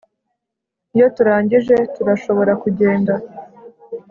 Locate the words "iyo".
0.95-1.07